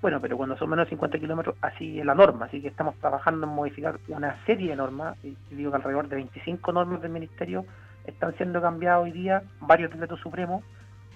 Bueno, 0.00 0.18
pero 0.22 0.38
cuando 0.38 0.56
son 0.56 0.70
menos 0.70 0.86
de 0.86 0.90
50 0.90 1.18
kilómetros, 1.18 1.56
así 1.60 2.00
es 2.00 2.06
la 2.06 2.14
norma. 2.14 2.46
Así 2.46 2.62
que 2.62 2.68
estamos 2.68 2.94
trabajando 2.96 3.46
en 3.46 3.52
modificar 3.52 3.98
una 4.08 4.42
serie 4.46 4.70
de 4.70 4.76
normas. 4.76 5.22
Y 5.22 5.36
digo 5.50 5.70
que 5.70 5.76
alrededor 5.76 6.08
de 6.08 6.16
25 6.16 6.72
normas 6.72 7.02
del 7.02 7.10
Ministerio 7.10 7.66
están 8.06 8.34
siendo 8.36 8.62
cambiadas 8.62 9.02
hoy 9.02 9.12
día, 9.12 9.42
varios 9.60 9.90
decretos 9.90 10.20
supremos, 10.20 10.64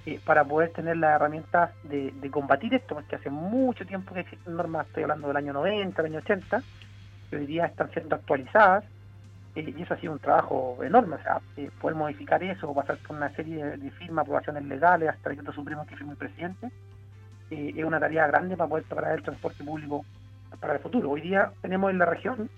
eh, 0.06 0.18
para 0.24 0.44
poder 0.44 0.70
tener 0.70 0.96
las 0.96 1.16
herramientas 1.16 1.72
de, 1.82 2.12
combatir 2.30 2.72
esto, 2.72 2.94
porque 2.94 3.16
hace 3.16 3.28
mucho 3.28 3.84
tiempo 3.86 4.14
que 4.14 4.20
existen 4.20 4.56
normas, 4.56 4.86
estoy 4.86 5.02
hablando 5.02 5.28
del 5.28 5.36
año 5.36 5.52
90, 5.52 6.02
del 6.02 6.12
año 6.12 6.20
80, 6.20 6.62
que 7.28 7.36
hoy 7.36 7.46
día 7.46 7.66
están 7.66 7.90
siendo 7.90 8.16
actualizadas, 8.16 8.84
eh, 9.54 9.74
y 9.76 9.82
eso 9.82 9.92
ha 9.92 9.98
sido 9.98 10.14
un 10.14 10.18
trabajo 10.18 10.78
enorme, 10.82 11.16
o 11.16 11.22
sea, 11.22 11.40
eh, 11.58 11.70
poder 11.80 11.96
modificar 11.96 12.42
eso, 12.42 12.72
pasar 12.72 12.96
por 12.98 13.16
una 13.16 13.28
serie 13.34 13.62
de, 13.76 13.90
firmas, 13.90 14.22
aprobaciones 14.22 14.64
legales, 14.64 15.10
hasta 15.10 15.30
el 15.30 15.52
supremo 15.52 15.84
que 15.86 15.96
firme 15.96 16.12
el 16.12 16.18
presidente, 16.18 16.70
es 17.50 17.84
una 17.84 17.98
tarea 17.98 18.28
grande 18.28 18.56
para 18.56 18.70
poder 18.70 18.84
preparar 18.84 19.16
el 19.16 19.24
transporte 19.24 19.64
público 19.64 20.04
para 20.60 20.74
el 20.74 20.78
futuro. 20.78 21.10
Hoy 21.10 21.20
día 21.20 21.50
tenemos 21.60 21.90
en 21.90 21.98
la 21.98 22.06
región 22.06 22.48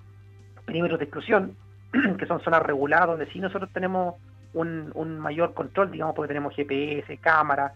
perímetros 0.67 0.99
de 0.99 1.07
exclusión, 1.07 1.57
que 2.19 2.27
son 2.27 2.41
zonas 2.41 2.63
reguladas, 2.63 3.09
donde 3.09 3.27
sí 3.33 3.41
nosotros 3.41 3.71
tenemos 3.73 4.17
un, 4.55 5.19
mayor 5.19 5.55
control, 5.55 5.91
digamos, 5.91 6.15
porque 6.15 6.29
tenemos 6.29 6.55
GPS, 6.55 7.17
cámaras, 7.19 7.73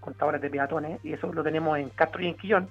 contadores 0.00 0.40
de 0.40 0.50
peatones, 0.50 1.04
y 1.04 1.12
eso 1.12 1.32
lo 1.32 1.42
tenemos 1.42 1.78
en 1.78 1.90
Castro 1.90 2.22
y 2.22 2.28
en 2.28 2.36
Quillón, 2.36 2.68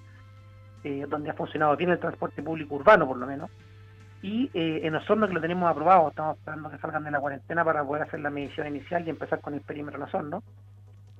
eh, 0.83 1.05
donde 1.07 1.29
ha 1.29 1.33
funcionado 1.33 1.75
bien 1.75 1.91
el 1.91 1.99
transporte 1.99 2.41
público 2.41 2.75
urbano, 2.75 3.07
por 3.07 3.17
lo 3.17 3.27
menos. 3.27 3.49
Y 4.21 4.49
eh, 4.53 4.81
en 4.83 4.95
Osorno, 4.95 5.27
que 5.27 5.33
lo 5.33 5.41
tenemos 5.41 5.69
aprobado, 5.69 6.09
estamos 6.09 6.37
esperando 6.37 6.69
que 6.69 6.77
salgan 6.77 7.03
de 7.03 7.11
la 7.11 7.19
cuarentena 7.19 7.63
para 7.63 7.83
poder 7.83 8.03
hacer 8.03 8.19
la 8.19 8.29
medición 8.29 8.67
inicial 8.67 9.05
y 9.05 9.09
empezar 9.09 9.39
con 9.39 9.53
el 9.53 9.61
perímetro 9.61 9.97
en 9.97 10.03
Osorno. 10.03 10.43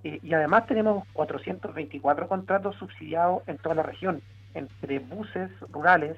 Eh, 0.04 0.20
y 0.24 0.34
además 0.34 0.66
tenemos 0.66 1.06
424 1.14 2.28
contratos 2.28 2.76
subsidiados 2.76 3.44
en 3.48 3.58
toda 3.58 3.76
la 3.76 3.84
región, 3.84 4.22
entre 4.54 5.00
buses 5.00 5.52
rurales, 5.72 6.18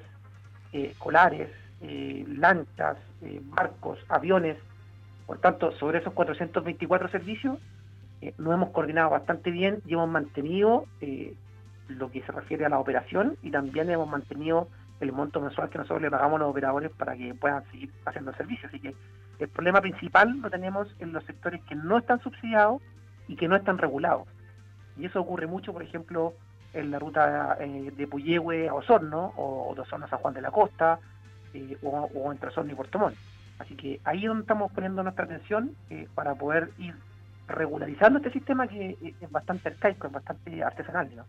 colares, 0.98 1.50
eh, 1.84 2.24
lanchas, 2.28 2.96
eh, 3.22 3.40
barcos, 3.42 3.98
aviones. 4.08 4.56
Por 5.32 5.40
tanto, 5.40 5.72
sobre 5.78 6.00
esos 6.00 6.12
424 6.12 7.08
servicios, 7.08 7.58
eh, 8.20 8.34
nos 8.36 8.52
hemos 8.52 8.68
coordinado 8.68 9.08
bastante 9.08 9.50
bien 9.50 9.80
y 9.86 9.94
hemos 9.94 10.10
mantenido 10.10 10.84
lo 11.88 12.10
que 12.10 12.20
se 12.20 12.32
refiere 12.32 12.66
a 12.66 12.68
la 12.68 12.78
operación 12.78 13.38
y 13.40 13.50
también 13.50 13.88
hemos 13.88 14.06
mantenido 14.06 14.68
el 15.00 15.10
monto 15.10 15.40
mensual 15.40 15.70
que 15.70 15.78
nosotros 15.78 16.02
le 16.02 16.10
pagamos 16.10 16.36
a 16.36 16.40
los 16.40 16.50
operadores 16.50 16.90
para 16.90 17.16
que 17.16 17.32
puedan 17.32 17.64
seguir 17.70 17.90
haciendo 18.04 18.32
el 18.32 18.36
servicio. 18.36 18.68
Así 18.68 18.78
que 18.78 18.94
el 19.38 19.48
problema 19.48 19.80
principal 19.80 20.38
lo 20.38 20.50
tenemos 20.50 20.94
en 20.98 21.14
los 21.14 21.24
sectores 21.24 21.62
que 21.62 21.76
no 21.76 21.96
están 21.96 22.20
subsidiados 22.20 22.82
y 23.26 23.34
que 23.36 23.48
no 23.48 23.56
están 23.56 23.78
regulados. 23.78 24.28
Y 24.98 25.06
eso 25.06 25.18
ocurre 25.18 25.46
mucho, 25.46 25.72
por 25.72 25.82
ejemplo, 25.82 26.34
en 26.74 26.90
la 26.90 26.98
ruta 26.98 27.56
eh, 27.58 27.90
de 27.96 28.06
Puyehue 28.06 28.68
a 28.68 28.74
Osorno, 28.74 29.32
o, 29.38 29.72
de 29.74 29.80
Osorno 29.80 30.04
a 30.04 30.10
San 30.10 30.18
Juan 30.18 30.34
de 30.34 30.42
la 30.42 30.50
Costa, 30.50 30.98
eh, 31.54 31.78
o, 31.82 32.30
entre 32.30 32.50
Osorno 32.50 32.70
y 32.70 32.74
Puerto 32.74 32.98
Montt. 32.98 33.16
Así 33.58 33.74
que 33.76 34.00
ahí 34.04 34.22
es 34.22 34.28
donde 34.28 34.42
estamos 34.42 34.72
poniendo 34.72 35.02
nuestra 35.02 35.24
atención 35.24 35.74
eh, 35.90 36.08
para 36.14 36.34
poder 36.34 36.70
ir 36.78 36.94
regularizando 37.48 38.18
este 38.18 38.32
sistema 38.32 38.66
que 38.66 38.96
es 39.20 39.30
bastante 39.30 39.68
arcaico, 39.68 40.06
es 40.06 40.12
bastante 40.12 40.62
artesanal. 40.62 41.14
¿no? 41.14 41.24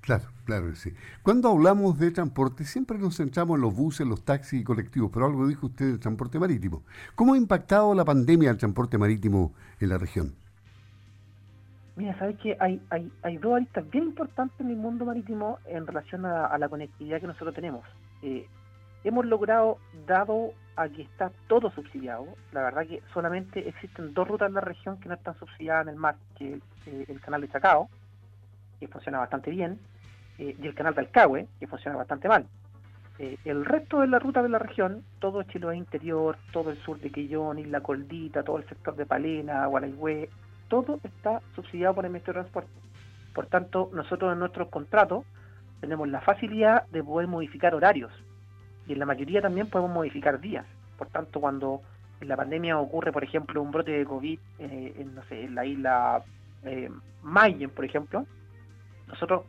Claro, 0.00 0.24
claro 0.44 0.74
sí. 0.74 0.92
Cuando 1.22 1.48
hablamos 1.48 1.98
de 1.98 2.10
transporte, 2.10 2.64
siempre 2.64 2.98
nos 2.98 3.16
centramos 3.16 3.56
en 3.56 3.62
los 3.62 3.74
buses, 3.74 4.06
los 4.06 4.22
taxis 4.22 4.60
y 4.60 4.64
colectivos, 4.64 5.10
pero 5.12 5.26
algo 5.26 5.46
dijo 5.46 5.66
usted 5.66 5.86
del 5.86 6.00
transporte 6.00 6.38
marítimo. 6.38 6.82
¿Cómo 7.14 7.34
ha 7.34 7.38
impactado 7.38 7.94
la 7.94 8.04
pandemia 8.04 8.50
al 8.50 8.58
transporte 8.58 8.98
marítimo 8.98 9.54
en 9.80 9.88
la 9.88 9.96
región? 9.96 10.34
Mira, 11.96 12.18
sabes 12.18 12.36
que 12.38 12.56
hay, 12.60 12.82
hay, 12.90 13.10
hay 13.22 13.38
dos 13.38 13.54
aristas 13.54 13.88
bien 13.88 14.04
importantes 14.04 14.60
en 14.60 14.68
el 14.68 14.76
mundo 14.76 15.06
marítimo 15.06 15.58
en 15.64 15.86
relación 15.86 16.26
a, 16.26 16.58
la 16.58 16.68
conectividad 16.68 17.20
que 17.20 17.26
nosotros 17.26 17.54
tenemos. 17.54 17.84
Eh, 18.20 18.46
hemos 19.04 19.26
logrado, 19.26 19.78
dado 20.06 20.52
a 20.76 20.88
que 20.88 21.02
está 21.02 21.30
todo 21.46 21.70
subsidiado, 21.70 22.26
la 22.52 22.62
verdad 22.62 22.86
que 22.86 23.02
solamente 23.12 23.68
existen 23.68 24.12
dos 24.12 24.26
rutas 24.26 24.48
en 24.48 24.54
la 24.54 24.60
región 24.60 24.98
que 24.98 25.08
no 25.08 25.14
están 25.14 25.38
subsidiadas 25.38 25.86
en 25.86 25.90
el 25.90 25.96
mar, 25.96 26.16
que 26.36 26.60
eh, 26.86 27.04
el 27.08 27.20
canal 27.20 27.42
de 27.42 27.48
Chacao, 27.48 27.88
que 28.80 28.88
funciona 28.88 29.18
bastante 29.18 29.50
bien, 29.50 29.78
eh, 30.38 30.56
y 30.60 30.66
el 30.66 30.74
canal 30.74 30.94
de 30.94 31.02
Alcagüe, 31.02 31.46
que 31.60 31.66
funciona 31.66 31.96
bastante 31.96 32.28
mal. 32.28 32.46
el 33.18 33.64
resto 33.64 34.00
de 34.00 34.08
la 34.08 34.18
ruta 34.18 34.42
de 34.42 34.48
la 34.48 34.58
región, 34.58 35.04
todo 35.20 35.44
Chiloé 35.44 35.76
interior, 35.76 36.36
todo 36.52 36.70
el 36.70 36.78
sur 36.78 36.98
de 36.98 37.10
Quillón, 37.10 37.60
Isla 37.60 37.80
Coldita, 37.80 38.42
todo 38.42 38.56
el 38.56 38.68
sector 38.68 38.96
de 38.96 39.06
Palena, 39.06 39.66
Gualeguay, 39.66 40.28
todo 40.68 40.98
está 41.04 41.40
subsidiado 41.54 41.94
por 41.94 42.04
el 42.04 42.10
Ministerio 42.10 42.42
de 42.42 42.50
Transporte. 42.50 42.80
Por 43.32 43.46
tanto, 43.46 43.90
nosotros 43.92 44.32
en 44.32 44.40
nuestros 44.40 44.68
contratos 44.68 45.24
tenemos 45.80 46.08
la 46.08 46.20
facilidad 46.22 46.86
de 46.88 47.04
poder 47.04 47.28
modificar 47.28 47.74
horarios 47.74 48.10
y 48.86 48.92
en 48.92 48.98
la 48.98 49.06
mayoría 49.06 49.42
también 49.42 49.68
podemos 49.68 49.92
modificar 49.92 50.40
días. 50.40 50.66
Por 50.98 51.08
tanto, 51.08 51.40
cuando 51.40 51.80
en 52.20 52.28
la 52.28 52.36
pandemia 52.36 52.78
ocurre, 52.78 53.12
por 53.12 53.24
ejemplo, 53.24 53.60
un 53.60 53.70
brote 53.70 53.92
de 53.92 54.04
COVID 54.04 54.38
eh, 54.58 54.94
en, 54.98 55.14
no 55.14 55.22
sé, 55.24 55.44
en 55.44 55.54
la 55.54 55.64
isla 55.64 56.22
eh, 56.64 56.90
Mayen, 57.22 57.70
por 57.70 57.84
ejemplo, 57.84 58.26
nosotros 59.08 59.42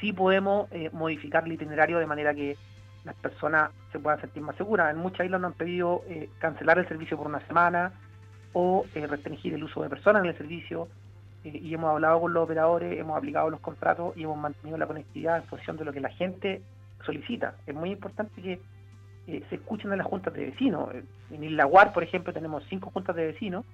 sí 0.00 0.12
podemos 0.12 0.70
eh, 0.72 0.90
modificar 0.92 1.44
el 1.44 1.52
itinerario 1.52 1.98
de 1.98 2.06
manera 2.06 2.34
que 2.34 2.56
las 3.04 3.14
personas 3.16 3.70
se 3.92 3.98
puedan 3.98 4.20
sentir 4.20 4.42
más 4.42 4.56
seguras. 4.56 4.92
En 4.92 4.98
muchas 4.98 5.26
islas 5.26 5.40
nos 5.40 5.52
han 5.52 5.58
pedido 5.58 6.02
eh, 6.08 6.28
cancelar 6.38 6.78
el 6.78 6.88
servicio 6.88 7.16
por 7.16 7.26
una 7.26 7.40
semana, 7.46 7.92
o 8.52 8.84
restringir 8.94 9.54
el 9.54 9.62
uso 9.62 9.82
de 9.82 9.88
personas 9.88 10.22
en 10.22 10.30
el 10.30 10.36
servicio. 10.36 10.88
Y 11.44 11.72
hemos 11.72 11.90
hablado 11.90 12.20
con 12.20 12.32
los 12.32 12.42
operadores, 12.42 12.98
hemos 12.98 13.16
aplicado 13.16 13.48
los 13.48 13.60
contratos 13.60 14.16
y 14.16 14.24
hemos 14.24 14.36
mantenido 14.36 14.76
la 14.76 14.86
conectividad 14.86 15.36
en 15.36 15.44
función 15.44 15.76
de 15.76 15.84
lo 15.84 15.92
que 15.92 16.00
la 16.00 16.08
gente 16.08 16.62
solicita. 17.04 17.54
Es 17.66 17.74
muy 17.74 17.90
importante 17.90 18.42
que 18.42 18.60
eh, 19.28 19.44
se 19.48 19.56
escuchen 19.56 19.92
en 19.92 19.98
las 19.98 20.06
juntas 20.06 20.32
de 20.32 20.46
vecinos. 20.46 20.88
En 21.30 21.44
Isla 21.44 21.64
Guar, 21.64 21.92
por 21.92 22.02
ejemplo, 22.02 22.32
tenemos 22.32 22.64
cinco 22.68 22.90
juntas 22.90 23.14
de 23.14 23.26
vecinos 23.26 23.64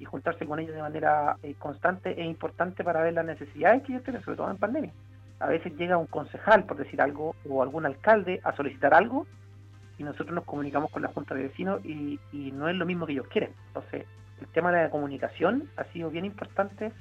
y 0.00 0.04
juntarse 0.04 0.44
con 0.44 0.58
ellos 0.58 0.74
de 0.74 0.82
manera 0.82 1.36
constante 1.58 2.20
es 2.20 2.26
importante 2.26 2.82
para 2.82 3.00
ver 3.00 3.14
las 3.14 3.24
necesidades 3.24 3.82
que 3.84 3.92
ellos 3.92 4.04
tienen, 4.04 4.22
sobre 4.22 4.36
todo 4.36 4.50
en 4.50 4.56
pandemia. 4.56 4.92
A 5.38 5.46
veces 5.46 5.72
llega 5.76 5.96
un 5.96 6.06
concejal, 6.06 6.64
por 6.64 6.76
decir 6.76 7.00
algo, 7.00 7.36
o 7.48 7.62
algún 7.62 7.86
alcalde 7.86 8.40
a 8.42 8.56
solicitar 8.56 8.92
algo 8.92 9.26
y 9.98 10.02
nosotros 10.02 10.34
nos 10.34 10.44
comunicamos 10.44 10.90
con 10.90 11.02
la 11.02 11.08
junta 11.08 11.34
de 11.34 11.44
vecinos 11.44 11.80
y 11.84 12.18
no 12.52 12.68
es 12.68 12.74
lo 12.74 12.84
mismo 12.84 13.06
que 13.06 13.12
ellos 13.12 13.28
quieren. 13.28 13.52
Entonces, 13.68 14.06
el 14.40 14.48
tema 14.48 14.72
de 14.72 14.82
la 14.82 14.90
comunicación 14.90 15.70
ha 15.76 15.84
sido 15.84 16.10
bien 16.10 16.24
importante 16.24 16.92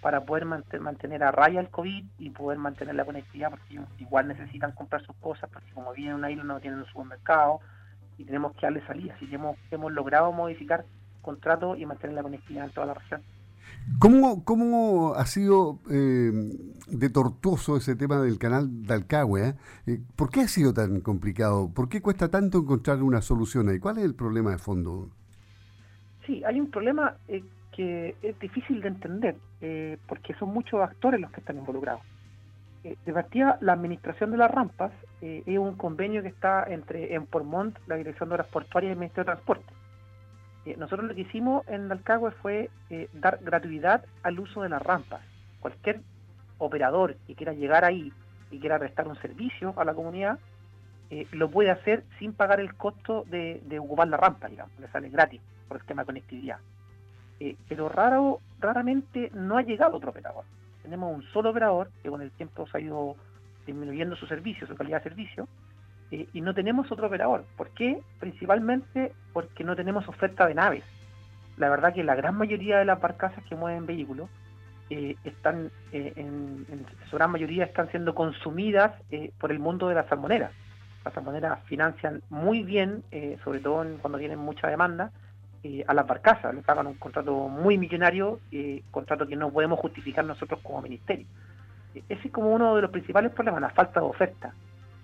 para 0.00 0.24
poder 0.24 0.46
mantener 0.46 1.22
a 1.22 1.30
raya 1.30 1.60
el 1.60 1.68
COVID 1.68 2.04
y 2.18 2.30
poder 2.30 2.58
mantener 2.58 2.94
la 2.94 3.04
conectividad, 3.04 3.50
porque 3.50 3.74
ellos 3.74 3.86
igual 3.98 4.28
necesitan 4.28 4.72
comprar 4.72 5.04
sus 5.04 5.16
cosas, 5.16 5.50
porque 5.52 5.70
como 5.72 5.92
vienen 5.92 6.14
una 6.14 6.30
isla 6.30 6.44
no 6.44 6.60
tienen 6.60 6.80
un 6.80 6.86
supermercado 6.86 7.60
y 8.16 8.24
tenemos 8.24 8.54
que 8.54 8.62
darle 8.62 8.84
salida. 8.86 9.14
Así 9.14 9.26
que 9.26 9.34
hemos, 9.34 9.56
hemos 9.70 9.92
logrado 9.92 10.32
modificar 10.32 10.84
contratos 11.20 11.78
y 11.78 11.86
mantener 11.86 12.16
la 12.16 12.22
conectividad 12.22 12.64
en 12.66 12.72
toda 12.72 12.86
la 12.86 12.94
región. 12.94 13.22
¿Cómo, 13.98 14.44
cómo 14.44 15.14
ha 15.14 15.26
sido 15.26 15.80
eh, 15.90 16.32
de 16.88 17.10
tortuoso 17.10 17.76
ese 17.76 17.96
tema 17.96 18.20
del 18.20 18.38
canal 18.38 18.86
de 18.86 18.94
Alcagüe? 18.94 19.54
Eh? 19.86 20.00
¿Por 20.16 20.30
qué 20.30 20.40
ha 20.40 20.48
sido 20.48 20.72
tan 20.72 21.00
complicado? 21.00 21.70
¿Por 21.72 21.88
qué 21.88 22.00
cuesta 22.00 22.28
tanto 22.28 22.58
encontrar 22.58 23.02
una 23.02 23.20
solución 23.20 23.68
ahí? 23.68 23.78
¿Cuál 23.78 23.98
es 23.98 24.04
el 24.04 24.14
problema 24.14 24.50
de 24.52 24.58
fondo? 24.58 25.10
Sí, 26.26 26.42
hay 26.44 26.60
un 26.60 26.70
problema 26.70 27.16
eh, 27.28 27.42
que 27.72 28.16
es 28.22 28.38
difícil 28.38 28.80
de 28.80 28.88
entender, 28.88 29.36
eh, 29.60 29.98
porque 30.06 30.34
son 30.34 30.50
muchos 30.50 30.80
actores 30.80 31.20
los 31.20 31.30
que 31.30 31.40
están 31.40 31.58
involucrados. 31.58 32.02
Eh, 32.84 32.96
de 33.04 33.12
partida, 33.12 33.58
la 33.60 33.74
administración 33.74 34.30
de 34.30 34.38
las 34.38 34.50
rampas 34.50 34.92
es 35.20 35.58
un 35.58 35.76
convenio 35.76 36.22
que 36.22 36.28
está 36.28 36.64
entre 36.64 37.14
en 37.14 37.26
Pormont, 37.26 37.76
la 37.86 37.96
Dirección 37.96 38.30
de 38.30 38.36
Obras 38.36 38.46
Portuarias 38.46 38.88
y 38.88 38.92
el 38.92 38.98
Ministerio 38.98 39.24
de 39.24 39.32
Transporte. 39.32 39.72
nosotros 40.78 41.08
lo 41.08 41.14
que 41.14 41.20
hicimos 41.20 41.68
en 41.68 41.92
Alcagüe 41.92 42.30
fue 42.30 42.70
dar 43.12 43.38
gratuidad 43.42 44.06
al 44.22 44.40
uso 44.40 44.62
de 44.62 44.70
las 44.70 44.80
rampas. 44.80 45.20
Cualquier 45.60 46.00
operador 46.56 47.16
que 47.26 47.34
quiera 47.34 47.52
llegar 47.52 47.84
ahí 47.84 48.14
y 48.50 48.60
quiera 48.60 48.78
prestar 48.78 49.08
un 49.08 49.16
servicio 49.16 49.74
a 49.76 49.84
la 49.84 49.92
comunidad, 49.92 50.38
lo 51.32 51.50
puede 51.50 51.70
hacer 51.70 52.02
sin 52.18 52.32
pagar 52.32 52.60
el 52.60 52.74
costo 52.74 53.24
de, 53.28 53.60
de 53.66 53.78
ocupar 53.78 54.08
la 54.08 54.16
rampa, 54.16 54.48
digamos, 54.48 54.72
le 54.80 54.88
sale 54.88 55.10
gratis 55.10 55.42
por 55.68 55.76
el 55.76 55.84
tema 55.84 56.00
de 56.02 56.06
conectividad. 56.06 56.60
Eh, 57.40 57.56
pero 57.68 57.88
raro, 57.88 58.40
raramente 58.60 59.30
no 59.34 59.56
ha 59.56 59.62
llegado 59.62 59.96
otro 59.96 60.10
operador. 60.10 60.44
Tenemos 60.82 61.14
un 61.14 61.22
solo 61.32 61.50
operador 61.50 61.90
que 62.02 62.10
con 62.10 62.20
el 62.20 62.30
tiempo 62.32 62.66
se 62.68 62.76
ha 62.76 62.80
ido 62.80 63.16
disminuyendo 63.66 64.14
su 64.14 64.26
servicio, 64.26 64.66
su 64.66 64.74
calidad 64.74 64.98
de 64.98 65.10
servicio, 65.10 65.48
eh, 66.10 66.28
y 66.34 66.40
no 66.42 66.54
tenemos 66.54 66.92
otro 66.92 67.06
operador. 67.06 67.44
¿Por 67.56 67.70
qué? 67.70 68.02
Principalmente 68.18 69.12
porque 69.32 69.64
no 69.64 69.74
tenemos 69.74 70.06
oferta 70.06 70.46
de 70.46 70.54
naves. 70.54 70.84
La 71.56 71.70
verdad 71.70 71.94
que 71.94 72.04
la 72.04 72.14
gran 72.14 72.36
mayoría 72.36 72.78
de 72.78 72.84
las 72.84 73.00
barcazas 73.00 73.42
que 73.44 73.56
mueven 73.56 73.86
vehículos 73.86 74.28
eh, 74.90 75.16
están, 75.24 75.70
en, 75.92 76.86
su 77.08 77.16
gran 77.16 77.30
mayoría 77.30 77.64
están 77.64 77.90
siendo 77.90 78.14
consumidas 78.14 78.92
por 79.38 79.50
el 79.50 79.60
mundo 79.60 79.88
de 79.88 79.94
las 79.94 80.08
salmoneras. 80.08 80.52
Las 81.04 81.14
salmoneras 81.14 81.62
financian 81.64 82.22
muy 82.28 82.62
bien, 82.62 83.02
sobre 83.44 83.60
todo 83.60 83.86
cuando 84.00 84.18
tienen 84.18 84.38
mucha 84.38 84.68
demanda, 84.68 85.12
eh, 85.62 85.84
a 85.86 85.92
las 85.92 86.06
barcazas, 86.06 86.54
le 86.54 86.62
pagan 86.62 86.86
un 86.86 86.94
contrato 86.94 87.48
muy 87.48 87.76
millonario, 87.76 88.40
eh, 88.50 88.82
contrato 88.90 89.26
que 89.26 89.36
no 89.36 89.50
podemos 89.50 89.78
justificar 89.78 90.24
nosotros 90.24 90.58
como 90.62 90.80
ministerio. 90.80 91.26
Eh, 91.94 92.02
ese 92.08 92.28
es 92.28 92.32
como 92.32 92.50
uno 92.50 92.74
de 92.76 92.80
los 92.80 92.90
principales 92.90 93.30
problemas, 93.32 93.60
la 93.60 93.68
falta 93.68 94.00
de 94.00 94.06
oferta. 94.06 94.54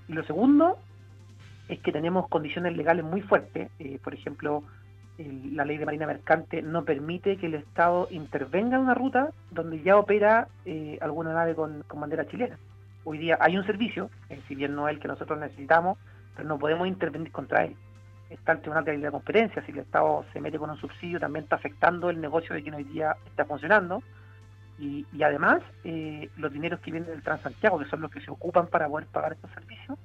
Y 0.08 0.14
lo 0.14 0.24
segundo 0.24 0.78
es 1.68 1.78
que 1.80 1.92
tenemos 1.92 2.28
condiciones 2.28 2.74
legales 2.74 3.04
muy 3.04 3.20
fuertes, 3.20 3.70
por 4.02 4.14
ejemplo, 4.14 4.62
la 5.18 5.64
ley 5.64 5.76
de 5.78 5.84
marina 5.84 6.06
mercante 6.06 6.62
no 6.62 6.84
permite 6.84 7.36
que 7.36 7.46
el 7.46 7.54
Estado 7.54 8.06
intervenga 8.10 8.76
en 8.76 8.82
una 8.82 8.94
ruta 8.94 9.30
donde 9.50 9.82
ya 9.82 9.96
opera 9.96 10.48
alguna 11.00 11.34
nave 11.34 11.54
con, 11.54 11.82
con, 11.88 12.00
bandera 12.00 12.28
chilena. 12.28 12.56
Hoy 13.04 13.18
día 13.18 13.36
hay 13.40 13.56
un 13.56 13.66
servicio, 13.66 14.10
si 14.46 14.54
bien 14.54 14.76
no 14.76 14.88
es 14.88 14.94
el 14.94 15.00
que 15.00 15.08
nosotros 15.08 15.40
necesitamos, 15.40 15.98
pero 16.36 16.48
no 16.48 16.58
podemos 16.58 16.86
intervenir 16.86 17.32
contra 17.32 17.64
él 17.64 17.76
está 18.30 18.56
Tribunal 18.60 18.84
de 18.84 18.98
la 18.98 19.10
Competencia, 19.10 19.62
si 19.64 19.72
el 19.72 19.78
Estado 19.78 20.24
se 20.32 20.40
mete 20.40 20.58
con 20.58 20.70
un 20.70 20.76
subsidio 20.76 21.20
también 21.20 21.44
está 21.44 21.56
afectando 21.56 22.10
el 22.10 22.20
negocio 22.20 22.54
de 22.54 22.62
quien 22.62 22.74
hoy 22.74 22.84
día 22.84 23.16
está 23.26 23.44
funcionando. 23.44 24.02
Y, 24.78 25.06
además, 25.22 25.62
eh, 25.84 26.28
los 26.36 26.52
dineros 26.52 26.80
que 26.80 26.90
vienen 26.90 27.08
del 27.08 27.22
Transantiago, 27.22 27.78
que 27.78 27.86
son 27.86 28.02
los 28.02 28.10
que 28.10 28.20
se 28.20 28.30
ocupan 28.30 28.66
para 28.66 28.86
poder 28.86 29.06
pagar 29.06 29.32
estos 29.32 29.50
servicios, 29.52 29.98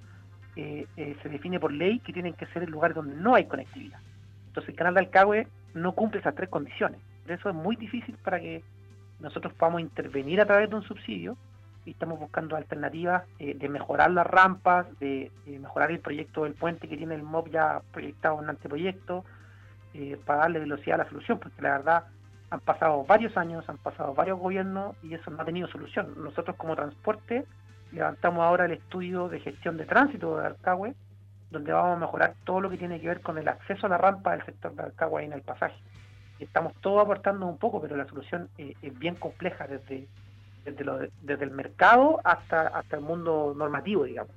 eh, 0.55 0.87
eh, 0.95 1.17
se 1.21 1.27
define 1.27 1.59
por 1.59 1.73
ley 1.73 1.99
que 1.99 2.13
tienen 2.13 2.33
que 2.33 2.45
ser 2.47 2.63
en 2.63 2.71
lugares 2.71 2.95
donde 2.95 3.15
no 3.15 3.35
hay 3.35 3.45
conectividad. 3.45 3.99
Entonces 4.47 4.69
el 4.69 4.75
canal 4.75 4.93
de 4.93 5.01
Alcagüe 5.01 5.47
no 5.73 5.91
cumple 5.93 6.21
esas 6.21 6.35
tres 6.35 6.49
condiciones. 6.49 7.01
Por 7.23 7.33
eso 7.33 7.49
es 7.49 7.55
muy 7.55 7.75
difícil 7.75 8.15
para 8.23 8.39
que 8.39 8.63
nosotros 9.19 9.53
podamos 9.53 9.81
intervenir 9.81 10.39
a 10.39 10.45
través 10.45 10.69
de 10.69 10.75
un 10.75 10.83
subsidio 10.83 11.37
y 11.85 11.91
estamos 11.91 12.19
buscando 12.19 12.55
alternativas 12.55 13.23
eh, 13.39 13.55
de 13.55 13.69
mejorar 13.69 14.11
las 14.11 14.27
rampas, 14.27 14.87
de, 14.99 15.31
mejorar 15.45 15.91
el 15.91 15.99
proyecto 15.99 16.43
del 16.43 16.53
puente 16.53 16.87
que 16.87 16.97
tiene 16.97 17.15
el 17.15 17.23
MOB 17.23 17.49
ya 17.49 17.81
proyectado 17.91 18.41
en 18.41 18.49
anteproyecto, 18.49 19.23
eh, 19.93 20.19
para 20.25 20.41
darle 20.41 20.59
velocidad 20.59 20.99
a 20.99 21.03
la 21.03 21.09
solución, 21.09 21.39
porque 21.39 21.61
la 21.61 21.71
verdad 21.71 22.03
han 22.49 22.59
pasado 22.59 23.03
varios 23.05 23.35
años, 23.37 23.67
han 23.67 23.77
pasado 23.77 24.13
varios 24.13 24.39
gobiernos 24.39 24.95
y 25.03 25.13
eso 25.13 25.31
no 25.31 25.41
ha 25.41 25.45
tenido 25.45 25.67
solución. 25.67 26.13
Nosotros 26.17 26.55
como 26.57 26.75
transporte 26.75 27.45
levantamos 27.91 28.43
ahora 28.43 28.65
el 28.65 28.73
estudio 28.73 29.27
de 29.27 29.39
gestión 29.39 29.77
de 29.77 29.85
tránsito 29.85 30.37
de 30.37 30.45
Arcagüe 30.45 30.95
donde 31.51 31.73
vamos 31.73 31.97
a 31.97 31.99
mejorar 31.99 32.35
todo 32.45 32.61
lo 32.61 32.69
que 32.69 32.77
tiene 32.77 32.99
que 32.99 33.07
ver 33.07 33.21
con 33.21 33.37
el 33.37 33.47
acceso 33.47 33.85
a 33.85 33.89
la 33.89 33.97
rampa 33.97 34.31
del 34.31 34.45
sector 34.45 34.73
de 34.73 34.83
Alcagua 34.83 35.21
en 35.21 35.33
el 35.33 35.41
pasaje. 35.41 35.75
Estamos 36.39 36.73
todos 36.81 37.03
aportando 37.03 37.45
un 37.45 37.57
poco, 37.57 37.81
pero 37.81 37.95
la 37.95 38.07
solución 38.07 38.49
eh, 38.57 38.73
es 38.81 38.97
bien 38.97 39.15
compleja 39.15 39.67
desde, 39.67 40.07
desde, 40.65 41.43
el 41.43 41.51
mercado 41.51 42.19
hasta, 42.23 42.67
hasta 42.67 42.97
el 42.97 43.01
mundo 43.03 43.53
normativo, 43.55 44.03
digamos. 44.03 44.31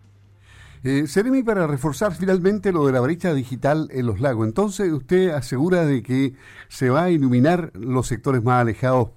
Eh, 0.83 1.07
Seremi, 1.07 1.43
para 1.43 1.67
reforzar 1.67 2.13
finalmente 2.13 2.71
lo 2.71 2.87
de 2.87 2.93
la 2.93 3.01
brecha 3.01 3.33
digital 3.33 3.89
en 3.91 4.07
los 4.07 4.21
lagos, 4.21 4.47
entonces 4.47 4.93
usted 4.93 5.31
asegura 5.31 5.87
de 5.87 6.03
que 6.03 6.35
se 6.69 6.91
va 6.91 7.05
a 7.05 7.11
iluminar 7.11 7.71
los 7.73 8.07
sectores 8.07 8.43
más 8.43 8.61
alejados 8.61 9.11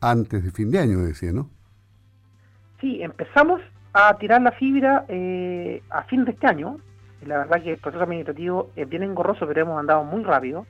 antes 0.00 0.44
de 0.44 0.50
fin 0.52 0.70
de 0.70 0.78
año, 0.78 1.00
decía, 1.00 1.32
¿no? 1.32 1.50
Sí, 2.80 3.02
empezamos 3.02 3.60
a 3.92 4.16
tirar 4.18 4.42
la 4.42 4.52
fibra 4.52 5.04
eh, 5.08 5.82
a 5.90 6.04
fin 6.04 6.24
de 6.24 6.32
este 6.32 6.46
año. 6.46 6.78
La 7.26 7.38
verdad 7.38 7.62
que 7.62 7.72
el 7.72 7.78
proceso 7.78 8.02
administrativo 8.02 8.70
es 8.74 8.88
bien 8.88 9.02
engorroso, 9.02 9.46
pero 9.46 9.62
hemos 9.62 9.78
andado 9.78 10.04
muy 10.04 10.24
rápido. 10.24 10.66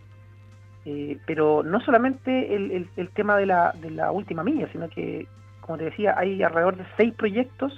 Eh, 0.85 1.19
pero 1.27 1.63
no 1.63 1.81
solamente 1.81 2.55
el, 2.55 2.89
el, 2.97 3.09
tema 3.11 3.37
de 3.37 3.47
la, 3.47 3.73
de 3.81 3.91
la 3.91 4.11
última 4.11 4.43
milla, 4.43 4.69
sino 4.73 4.89
que, 4.89 5.29
como 5.63 5.79
te 5.79 5.85
decía, 5.85 6.15
hay 6.19 6.43
alrededor 6.43 6.77
de 6.77 6.85
seis 6.97 7.15
proyectos 7.15 7.73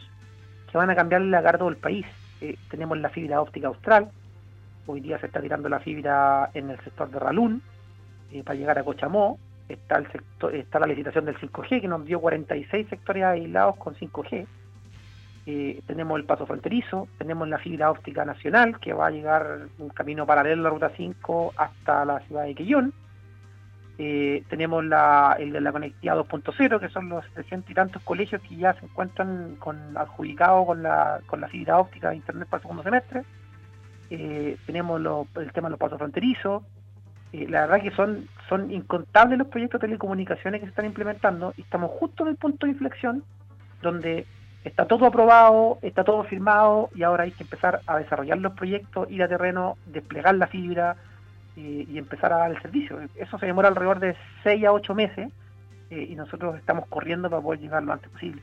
que 0.71 0.77
van 0.77 0.91
a 0.91 0.97
cambiar 0.97 1.23
el 1.23 1.31
lagarto 1.31 1.67
del 1.67 1.77
país. 1.77 2.05
Eh, 2.41 2.57
tenemos 2.69 2.99
la 2.99 3.11
fibra 3.11 3.41
óptica 3.41 3.69
austral, 3.69 4.11
hoy 4.87 5.01
día 5.01 5.19
se 5.19 5.27
está 5.27 5.41
tirando 5.41 5.69
la 5.69 5.79
fibra 5.79 6.51
en 6.55 6.71
el 6.71 6.81
sector 6.81 7.11
de 7.11 7.19
Ralún, 7.19 7.63
eh, 8.33 8.43
para 8.43 8.59
llegar 8.59 8.79
a 8.79 8.83
Cochamó, 8.83 9.39
está, 9.69 9.99
el 9.99 10.11
sector, 10.11 10.55
está 10.55 10.81
la 10.81 10.87
licitación 10.87 11.27
del 11.27 11.37
5G, 11.37 11.81
que 11.81 11.89
nos 11.89 12.05
dio 12.05 12.21
46 12.21 12.89
sectores 12.89 13.23
aislados 13.23 13.77
con 13.77 13.95
5G, 13.95 14.47
eh, 15.47 15.83
tenemos 15.87 16.19
el 16.19 16.25
paso 16.25 16.47
fronterizo, 16.47 17.07
tenemos 17.19 17.47
la 17.49 17.59
fibra 17.59 17.91
óptica 17.91 18.25
nacional, 18.25 18.81
que 18.81 18.95
va 18.95 19.09
a 19.09 19.11
llegar 19.11 19.67
un 19.79 19.91
camino 19.91 20.27
paralelo 20.27 20.63
a 20.63 20.65
la 20.65 20.71
Ruta 20.71 20.91
5 20.97 21.53
hasta 21.57 22.05
la 22.07 22.21
ciudad 22.21 22.45
de 22.45 22.55
Quillón, 22.55 22.95
eh, 23.97 24.43
tenemos 24.49 24.85
la, 24.85 25.37
el 25.39 25.53
de 25.53 25.61
la 25.61 25.71
conectividad 25.71 26.17
2.0, 26.17 26.81
que 26.81 26.89
son 26.89 27.09
los 27.09 27.25
300 27.35 27.71
y 27.71 27.75
tantos 27.75 28.03
colegios 28.03 28.43
que 28.43 28.57
ya 28.57 28.75
se 28.75 28.87
encuentran 28.87 29.57
adjudicados 29.95 30.67
con 30.67 30.83
la, 30.83 31.21
con 31.27 31.41
la 31.41 31.49
fibra 31.49 31.79
óptica 31.79 32.11
de 32.11 32.17
Internet 32.17 32.49
para 32.49 32.59
el 32.59 32.63
segundo 32.63 32.83
semestre. 32.83 33.23
Eh, 34.11 34.57
tenemos 34.67 35.01
el 35.37 35.53
tema 35.53 35.69
de 35.69 35.71
los 35.71 35.79
pasos 35.79 35.99
fronterizos. 35.99 36.65
Eh, 37.33 37.47
la 37.49 37.63
verdad 37.63 37.83
que 37.83 37.93
son, 37.93 38.29
son 38.49 38.71
incontables 38.73 39.39
los 39.39 39.49
proyectos 39.49 39.81
de 39.81 39.87
telecomunicaciones 39.87 40.61
que 40.61 40.67
se 40.67 40.71
están 40.71 40.87
implementando 40.87 41.55
y 41.57 41.63
estamos 41.63 41.93
justo 41.93 42.25
en 42.25 42.31
el 42.31 42.37
punto 42.37 42.67
de 42.67 42.73
inflexión 42.73 43.23
donde 43.81 44.27
está 44.65 44.87
todo 44.87 45.07
aprobado, 45.07 45.79
está 45.83 46.03
todo 46.03 46.25
firmado 46.25 46.91
y 46.95 47.05
ahora 47.05 47.25
hay 47.25 47.33
que 47.33 47.45
empezar 47.45 47.81
a 47.87 47.99
desarrollar 47.99 48.39
los 48.39 48.55
proyectos, 48.55 49.11
ir 49.11 49.23
a 49.23 49.29
terreno, 49.29 49.77
desplegar 49.87 50.35
la 50.35 50.47
fibra, 50.47 50.97
y, 51.57 51.99
empezar 51.99 52.33
a 52.33 52.39
dar 52.39 52.51
el 52.51 52.61
servicio. 52.61 52.99
Eso 53.15 53.39
se 53.39 53.47
demora 53.47 53.69
alrededor 53.69 54.01
de 54.01 54.17
6 54.43 54.65
a 54.65 54.73
8 54.73 54.95
meses 54.95 55.33
eh, 55.91 56.07
y 56.11 56.15
nosotros 56.15 56.57
estamos 56.57 56.87
corriendo 56.89 57.31
para 57.31 57.43
poder 57.43 57.61
llegar 57.61 57.83
lo 57.83 57.93
antes 57.93 58.11
posible. 58.11 58.43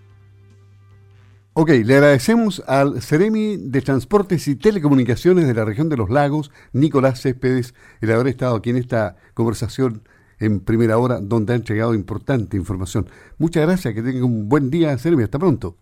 Ok, 1.53 1.69
le 1.83 1.95
agradecemos 1.95 2.63
al 2.65 3.01
Ceremi 3.01 3.57
de 3.57 3.81
Transportes 3.81 4.47
y 4.47 4.55
Telecomunicaciones 4.55 5.47
de 5.47 5.53
la 5.53 5.65
región 5.65 5.89
de 5.89 5.97
los 5.97 6.09
lagos, 6.09 6.49
Nicolás 6.71 7.21
Céspedes, 7.21 7.75
el 7.99 8.11
haber 8.13 8.27
estado 8.27 8.55
aquí 8.55 8.69
en 8.69 8.77
esta 8.77 9.17
conversación 9.33 10.03
en 10.39 10.61
primera 10.61 10.97
hora, 10.97 11.19
donde 11.19 11.51
ha 11.51 11.57
entregado 11.57 11.93
importante 11.93 12.55
información. 12.55 13.05
Muchas 13.37 13.65
gracias, 13.65 13.93
que 13.93 14.01
tengan 14.01 14.23
un 14.23 14.47
buen 14.47 14.71
día, 14.71 14.97
Ceremi, 14.97 15.23
hasta 15.23 15.39
pronto. 15.39 15.75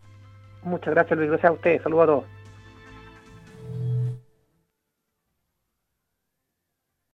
Muchas 0.63 0.93
gracias, 0.93 1.17
Luis, 1.17 1.29
gracias 1.29 1.51
a 1.51 1.53
ustedes, 1.53 1.83
saludos 1.83 2.03
a 2.03 2.07
todos. 2.07 2.38